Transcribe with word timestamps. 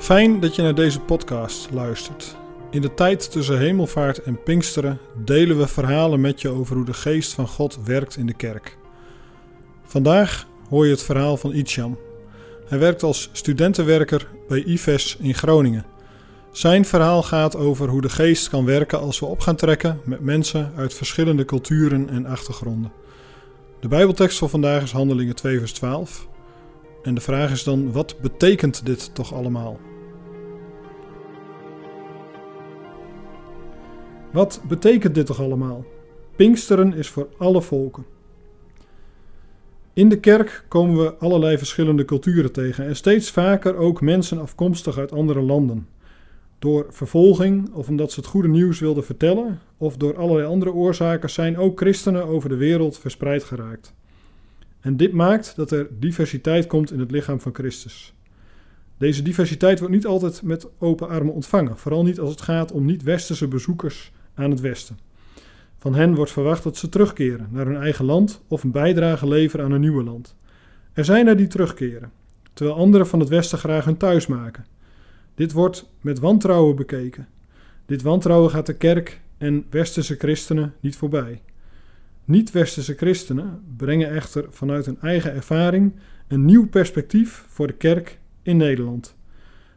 Fijn 0.00 0.40
dat 0.40 0.54
je 0.56 0.62
naar 0.62 0.74
deze 0.74 1.00
podcast 1.00 1.68
luistert. 1.72 2.36
In 2.70 2.80
de 2.80 2.94
tijd 2.94 3.30
tussen 3.30 3.58
hemelvaart 3.58 4.22
en 4.22 4.42
Pinksteren 4.42 4.98
delen 5.24 5.58
we 5.58 5.66
verhalen 5.66 6.20
met 6.20 6.40
je 6.40 6.48
over 6.48 6.76
hoe 6.76 6.84
de 6.84 6.92
geest 6.92 7.32
van 7.32 7.48
God 7.48 7.78
werkt 7.84 8.16
in 8.16 8.26
de 8.26 8.34
kerk. 8.34 8.76
Vandaag 9.84 10.46
hoor 10.68 10.84
je 10.84 10.90
het 10.90 11.02
verhaal 11.02 11.36
van 11.36 11.52
Icham. 11.52 11.98
Hij 12.66 12.78
werkt 12.78 13.02
als 13.02 13.30
studentenwerker 13.32 14.28
bij 14.48 14.64
IVES 14.64 15.16
in 15.20 15.34
Groningen. 15.34 15.86
Zijn 16.52 16.84
verhaal 16.84 17.22
gaat 17.22 17.56
over 17.56 17.88
hoe 17.88 18.00
de 18.00 18.08
geest 18.08 18.48
kan 18.48 18.64
werken 18.64 19.00
als 19.00 19.20
we 19.20 19.26
op 19.26 19.40
gaan 19.40 19.56
trekken 19.56 20.00
met 20.04 20.20
mensen 20.20 20.72
uit 20.76 20.94
verschillende 20.94 21.44
culturen 21.44 22.08
en 22.08 22.26
achtergronden. 22.26 22.92
De 23.80 23.88
Bijbeltekst 23.88 24.38
voor 24.38 24.48
vandaag 24.48 24.82
is 24.82 24.92
Handelingen 24.92 25.34
2 25.34 25.58
vers 25.58 25.72
12. 25.72 26.28
En 27.02 27.14
de 27.14 27.20
vraag 27.20 27.50
is 27.50 27.64
dan, 27.64 27.92
wat 27.92 28.20
betekent 28.20 28.86
dit 28.86 29.14
toch 29.14 29.34
allemaal? 29.34 29.78
Wat 34.32 34.60
betekent 34.68 35.14
dit 35.14 35.26
toch 35.26 35.40
allemaal? 35.40 35.84
Pinksteren 36.36 36.94
is 36.94 37.08
voor 37.08 37.28
alle 37.38 37.62
volken. 37.62 38.04
In 39.92 40.08
de 40.08 40.20
kerk 40.20 40.64
komen 40.68 40.96
we 40.96 41.14
allerlei 41.14 41.58
verschillende 41.58 42.04
culturen 42.04 42.52
tegen 42.52 42.86
en 42.86 42.96
steeds 42.96 43.30
vaker 43.30 43.76
ook 43.76 44.00
mensen 44.00 44.40
afkomstig 44.40 44.98
uit 44.98 45.12
andere 45.12 45.40
landen. 45.40 45.88
Door 46.58 46.86
vervolging 46.90 47.72
of 47.72 47.88
omdat 47.88 48.12
ze 48.12 48.20
het 48.20 48.28
goede 48.28 48.48
nieuws 48.48 48.80
wilden 48.80 49.04
vertellen 49.04 49.60
of 49.76 49.96
door 49.96 50.16
allerlei 50.16 50.46
andere 50.46 50.72
oorzaken 50.72 51.30
zijn 51.30 51.58
ook 51.58 51.80
christenen 51.80 52.24
over 52.24 52.48
de 52.48 52.56
wereld 52.56 52.98
verspreid 52.98 53.44
geraakt. 53.44 53.94
En 54.80 54.96
dit 54.96 55.12
maakt 55.12 55.56
dat 55.56 55.70
er 55.70 55.88
diversiteit 55.98 56.66
komt 56.66 56.92
in 56.92 57.00
het 57.00 57.10
lichaam 57.10 57.40
van 57.40 57.54
Christus. 57.54 58.14
Deze 58.98 59.22
diversiteit 59.22 59.78
wordt 59.78 59.94
niet 59.94 60.06
altijd 60.06 60.42
met 60.42 60.68
open 60.78 61.08
armen 61.08 61.34
ontvangen, 61.34 61.76
vooral 61.76 62.02
niet 62.02 62.20
als 62.20 62.30
het 62.30 62.40
gaat 62.40 62.72
om 62.72 62.84
niet-westerse 62.84 63.48
bezoekers 63.48 64.12
aan 64.42 64.50
het 64.50 64.60
Westen. 64.60 64.98
Van 65.78 65.94
hen 65.94 66.14
wordt 66.14 66.32
verwacht 66.32 66.62
dat 66.62 66.76
ze 66.76 66.88
terugkeren 66.88 67.48
naar 67.50 67.66
hun 67.66 67.76
eigen 67.76 68.04
land 68.04 68.42
of 68.48 68.62
een 68.62 68.70
bijdrage 68.70 69.28
leveren 69.28 69.64
aan 69.64 69.72
een 69.72 69.80
nieuwe 69.80 70.02
land. 70.04 70.36
Er 70.92 71.04
zijn 71.04 71.26
er 71.26 71.36
die 71.36 71.46
terugkeren, 71.46 72.12
terwijl 72.52 72.76
anderen 72.76 73.06
van 73.06 73.20
het 73.20 73.28
Westen 73.28 73.58
graag 73.58 73.84
hun 73.84 73.96
thuis 73.96 74.26
maken. 74.26 74.66
Dit 75.34 75.52
wordt 75.52 75.90
met 76.00 76.18
wantrouwen 76.18 76.76
bekeken. 76.76 77.28
Dit 77.86 78.02
wantrouwen 78.02 78.50
gaat 78.50 78.66
de 78.66 78.76
kerk 78.76 79.20
en 79.38 79.66
westerse 79.70 80.16
christenen 80.16 80.74
niet 80.80 80.96
voorbij. 80.96 81.40
Niet-westerse 82.24 82.94
christenen 82.94 83.62
brengen 83.76 84.10
echter 84.10 84.46
vanuit 84.50 84.86
hun 84.86 85.00
eigen 85.00 85.34
ervaring 85.34 85.92
een 86.28 86.44
nieuw 86.44 86.68
perspectief 86.68 87.44
voor 87.48 87.66
de 87.66 87.72
kerk 87.72 88.18
in 88.42 88.56
Nederland. 88.56 89.14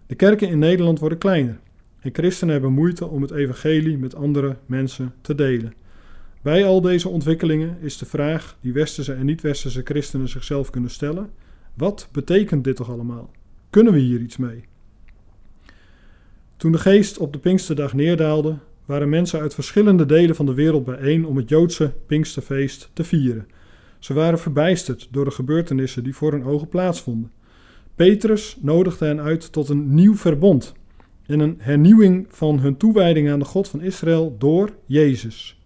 De 0.05 0.15
kerken 0.15 0.49
in 0.49 0.59
Nederland 0.59 0.99
worden 0.99 1.17
kleiner 1.17 1.59
en 2.03 2.09
christenen 2.13 2.53
hebben 2.53 2.73
moeite 2.73 3.07
om 3.07 3.21
het 3.21 3.31
evangelie 3.31 3.97
met 3.97 4.15
andere 4.15 4.57
mensen 4.65 5.13
te 5.21 5.35
delen. 5.35 5.73
Bij 6.41 6.65
al 6.65 6.81
deze 6.81 7.09
ontwikkelingen 7.09 7.77
is 7.81 7.97
de 7.97 8.05
vraag 8.05 8.57
die 8.61 8.73
westerse 8.73 9.13
en 9.13 9.25
niet-westerse 9.25 9.81
christenen 9.83 10.29
zichzelf 10.29 10.69
kunnen 10.69 10.89
stellen: 10.89 11.29
wat 11.73 12.09
betekent 12.11 12.63
dit 12.63 12.75
toch 12.75 12.89
allemaal? 12.89 13.31
Kunnen 13.69 13.93
we 13.93 13.99
hier 13.99 14.19
iets 14.19 14.37
mee? 14.37 14.63
Toen 16.57 16.71
de 16.71 16.77
geest 16.77 17.17
op 17.17 17.33
de 17.33 17.39
Pinksterdag 17.39 17.93
neerdaalde, 17.93 18.57
waren 18.85 19.09
mensen 19.09 19.39
uit 19.39 19.53
verschillende 19.53 20.05
delen 20.05 20.35
van 20.35 20.45
de 20.45 20.53
wereld 20.53 20.85
bijeen 20.85 21.25
om 21.25 21.37
het 21.37 21.49
Joodse 21.49 21.93
Pinksterfeest 22.05 22.89
te 22.93 23.03
vieren. 23.03 23.47
Ze 23.99 24.13
waren 24.13 24.39
verbijsterd 24.39 25.07
door 25.11 25.25
de 25.25 25.31
gebeurtenissen 25.31 26.03
die 26.03 26.15
voor 26.15 26.31
hun 26.31 26.43
ogen 26.43 26.67
plaatsvonden. 26.67 27.31
Petrus 27.95 28.57
nodigde 28.61 29.05
hen 29.05 29.21
uit 29.21 29.51
tot 29.51 29.69
een 29.69 29.93
nieuw 29.93 30.15
verbond 30.15 30.73
en 31.25 31.39
een 31.39 31.55
hernieuwing 31.59 32.25
van 32.29 32.59
hun 32.59 32.77
toewijding 32.77 33.29
aan 33.29 33.39
de 33.39 33.45
God 33.45 33.67
van 33.67 33.81
Israël 33.81 34.35
door 34.37 34.69
Jezus. 34.85 35.59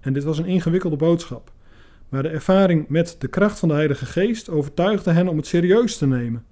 En 0.00 0.12
dit 0.12 0.24
was 0.24 0.38
een 0.38 0.46
ingewikkelde 0.46 0.96
boodschap. 0.96 1.52
Maar 2.08 2.22
de 2.22 2.28
ervaring 2.28 2.88
met 2.88 3.16
de 3.18 3.28
kracht 3.28 3.58
van 3.58 3.68
de 3.68 3.74
Heilige 3.74 4.06
Geest 4.06 4.48
overtuigde 4.48 5.10
hen 5.10 5.28
om 5.28 5.36
het 5.36 5.46
serieus 5.46 5.98
te 5.98 6.06
nemen. 6.06 6.44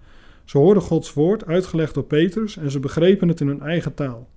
Ze 0.45 0.59
hoorden 0.59 0.83
Gods 0.83 1.13
woord 1.13 1.47
uitgelegd 1.47 1.95
door 1.95 2.05
Petrus 2.05 2.57
en 2.57 2.71
ze 2.71 2.81
begrepen 2.81 3.29
het 3.29 3.41
in 3.41 3.47
hun 3.47 3.61
eigen 3.61 3.95
taal. 3.95 4.29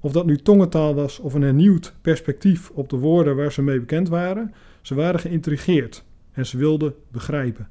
Of 0.00 0.12
dat 0.12 0.26
nu 0.26 0.36
tongentaal 0.36 0.94
was 0.94 1.18
of 1.18 1.34
een 1.34 1.42
hernieuwd 1.42 1.94
perspectief 2.00 2.70
op 2.70 2.88
de 2.88 2.96
woorden 2.96 3.36
waar 3.36 3.52
ze 3.52 3.62
mee 3.62 3.80
bekend 3.80 4.08
waren, 4.08 4.54
ze 4.82 4.94
waren 4.94 5.20
geïntrigeerd 5.20 6.04
en 6.32 6.46
ze 6.46 6.58
wilden 6.58 6.94
begrijpen. 7.08 7.68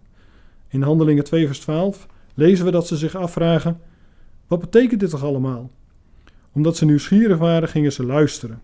In 0.68 0.82
Handelingen 0.82 1.24
2 1.24 1.46
vers 1.46 1.60
12 1.60 2.08
lezen 2.34 2.66
we 2.66 2.72
dat 2.72 2.88
ze 2.88 2.98
zich 2.98 3.16
afvragen: 3.16 3.80
wat 4.48 4.60
betekent 4.60 5.00
dit 5.00 5.10
toch 5.10 5.24
allemaal? 5.24 5.72
Omdat 6.52 6.78
ze 6.78 6.86
nieuwsgierig 6.86 7.38
waren, 7.38 7.70
gingen 7.70 7.92
ze 7.92 8.06
luisteren. 8.06 8.62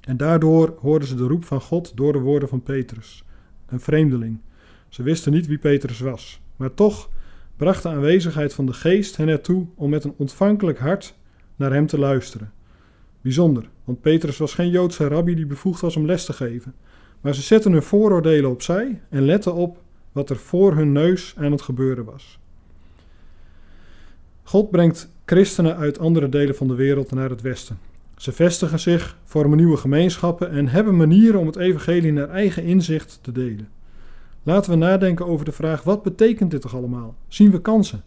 En 0.00 0.16
daardoor 0.16 0.76
hoorden 0.80 1.08
ze 1.08 1.14
de 1.14 1.26
roep 1.26 1.44
van 1.44 1.60
God 1.60 1.96
door 1.96 2.12
de 2.12 2.18
woorden 2.18 2.48
van 2.48 2.62
Petrus, 2.62 3.24
een 3.66 3.80
vreemdeling. 3.80 4.40
Ze 4.88 5.02
wisten 5.02 5.32
niet 5.32 5.46
wie 5.46 5.58
Petrus 5.58 6.00
was, 6.00 6.40
maar 6.56 6.74
toch 6.74 7.08
bracht 7.56 7.82
de 7.82 7.88
aanwezigheid 7.88 8.54
van 8.54 8.66
de 8.66 8.72
geest 8.72 9.16
hen 9.16 9.28
ertoe 9.28 9.66
om 9.74 9.90
met 9.90 10.04
een 10.04 10.14
ontvankelijk 10.16 10.78
hart 10.78 11.14
naar 11.56 11.72
hem 11.72 11.86
te 11.86 11.98
luisteren. 11.98 12.52
Bijzonder, 13.20 13.68
want 13.84 14.00
Petrus 14.00 14.38
was 14.38 14.54
geen 14.54 14.70
Joodse 14.70 15.08
rabbi 15.08 15.34
die 15.34 15.46
bevoegd 15.46 15.80
was 15.80 15.96
om 15.96 16.06
les 16.06 16.24
te 16.24 16.32
geven. 16.32 16.74
Maar 17.20 17.34
ze 17.34 17.42
zetten 17.42 17.72
hun 17.72 17.82
vooroordelen 17.82 18.50
opzij 18.50 19.00
en 19.08 19.22
letten 19.22 19.54
op 19.54 19.82
wat 20.12 20.30
er 20.30 20.36
voor 20.36 20.74
hun 20.74 20.92
neus 20.92 21.34
aan 21.36 21.52
het 21.52 21.62
gebeuren 21.62 22.04
was. 22.04 22.38
God 24.50 24.70
brengt 24.70 25.08
christenen 25.24 25.76
uit 25.76 25.98
andere 25.98 26.28
delen 26.28 26.54
van 26.54 26.68
de 26.68 26.74
wereld 26.74 27.10
naar 27.10 27.30
het 27.30 27.40
Westen. 27.40 27.78
Ze 28.16 28.32
vestigen 28.32 28.80
zich, 28.80 29.16
vormen 29.24 29.58
nieuwe 29.58 29.76
gemeenschappen 29.76 30.50
en 30.50 30.68
hebben 30.68 30.96
manieren 30.96 31.40
om 31.40 31.46
het 31.46 31.56
evangelie 31.56 32.12
naar 32.12 32.28
eigen 32.28 32.64
inzicht 32.64 33.18
te 33.22 33.32
delen. 33.32 33.68
Laten 34.42 34.70
we 34.70 34.76
nadenken 34.76 35.26
over 35.26 35.44
de 35.44 35.52
vraag: 35.52 35.82
wat 35.82 36.02
betekent 36.02 36.50
dit 36.50 36.60
toch 36.60 36.74
allemaal? 36.74 37.14
Zien 37.28 37.50
we 37.50 37.60
kansen? 37.60 38.02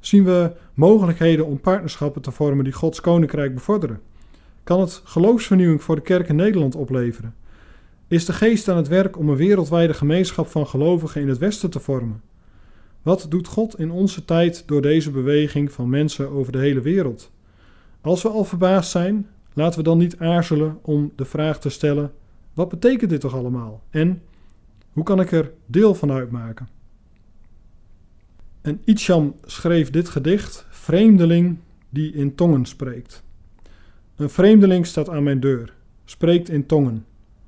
Zien 0.00 0.24
we 0.24 0.52
mogelijkheden 0.74 1.46
om 1.46 1.60
partnerschappen 1.60 2.22
te 2.22 2.30
vormen 2.30 2.64
die 2.64 2.72
Gods 2.72 3.00
koninkrijk 3.00 3.54
bevorderen? 3.54 4.00
Kan 4.64 4.80
het 4.80 5.00
geloofsvernieuwing 5.04 5.82
voor 5.82 5.94
de 5.94 6.02
kerk 6.02 6.28
in 6.28 6.36
Nederland 6.36 6.74
opleveren? 6.74 7.34
Is 8.08 8.24
de 8.24 8.32
geest 8.32 8.68
aan 8.68 8.76
het 8.76 8.88
werk 8.88 9.18
om 9.18 9.28
een 9.28 9.36
wereldwijde 9.36 9.94
gemeenschap 9.94 10.46
van 10.46 10.66
gelovigen 10.66 11.20
in 11.20 11.28
het 11.28 11.38
Westen 11.38 11.70
te 11.70 11.80
vormen? 11.80 12.20
Wat 13.02 13.26
doet 13.28 13.46
God 13.46 13.78
in 13.78 13.90
onze 13.90 14.24
tijd 14.24 14.62
door 14.66 14.82
deze 14.82 15.10
beweging 15.10 15.72
van 15.72 15.90
mensen 15.90 16.30
over 16.30 16.52
de 16.52 16.58
hele 16.58 16.80
wereld? 16.80 17.30
Als 18.00 18.22
we 18.22 18.28
al 18.28 18.44
verbaasd 18.44 18.90
zijn, 18.90 19.28
laten 19.52 19.78
we 19.78 19.84
dan 19.84 19.98
niet 19.98 20.18
aarzelen 20.18 20.78
om 20.82 21.12
de 21.16 21.24
vraag 21.24 21.60
te 21.60 21.68
stellen: 21.68 22.12
wat 22.54 22.68
betekent 22.68 23.10
dit 23.10 23.20
toch 23.20 23.34
allemaal? 23.34 23.82
En 23.90 24.22
hoe 24.92 25.04
kan 25.04 25.20
ik 25.20 25.32
er 25.32 25.52
deel 25.66 25.94
van 25.94 26.10
uitmaken? 26.10 26.68
En 28.60 28.80
Icham 28.84 29.34
schreef 29.44 29.90
dit 29.90 30.08
gedicht, 30.08 30.66
Vreemdeling 30.70 31.58
die 31.88 32.12
in 32.12 32.34
tongen 32.34 32.64
spreekt. 32.64 33.22
Een 34.16 34.30
vreemdeling 34.30 34.86
staat 34.86 35.08
aan 35.08 35.22
mijn 35.22 35.40
deur, 35.40 35.74
spreekt 36.04 36.48
in 36.48 36.66
tongen. 36.66 37.06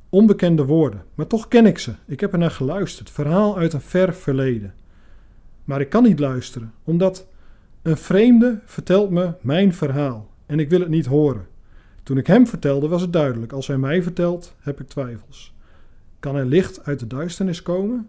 Onbekende 0.09 0.65
woorden, 0.65 1.05
maar 1.15 1.27
toch 1.27 1.49
ken 1.49 1.67
ik 1.67 1.79
ze. 1.79 1.93
Ik 2.07 2.21
heb 2.21 2.33
er 2.33 2.39
naar 2.39 2.51
geluisterd. 2.51 3.11
Verhaal 3.11 3.57
uit 3.59 3.73
een 3.73 3.81
ver 3.81 4.15
verleden. 4.15 4.75
Maar 5.65 5.81
ik 5.81 5.89
kan 5.89 6.03
niet 6.03 6.19
luisteren, 6.19 6.73
omdat 6.85 7.27
een 7.83 7.97
vreemde 7.97 8.61
vertelt 8.65 9.11
me 9.11 9.35
mijn 9.41 9.75
verhaal 9.75 10.31
en 10.47 10.59
ik 10.59 10.69
wil 10.69 10.81
het 10.81 10.89
niet 10.89 11.07
horen. 11.07 11.47
Toen 12.03 12.19
ik 12.19 12.27
hem 12.27 12.47
vertelde 12.47 12.89
was 12.89 13.03
het 13.03 13.13
duidelijk. 13.13 13.53
Als 13.53 13.67
hij 13.67 13.79
mij 13.79 14.03
vertelt, 14.03 14.55
heb 14.61 14.81
ik 14.81 14.89
twijfels. 14.89 15.55
Kan 16.19 16.37
er 16.37 16.47
licht 16.47 16.85
uit 16.85 16.99
de 16.99 17.07
duisternis 17.07 17.63
komen? 17.63 18.09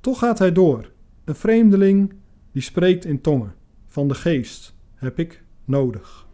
Toch 0.00 0.18
gaat 0.18 0.38
hij 0.38 0.52
door. 0.52 0.90
Een 1.24 1.34
vreemdeling 1.34 2.12
die 2.52 2.62
spreekt 2.62 3.04
in 3.04 3.20
tongen. 3.20 3.54
Van 3.86 4.08
de 4.08 4.14
geest 4.14 4.74
heb 4.94 5.18
ik 5.18 5.42
nodig. 5.64 6.25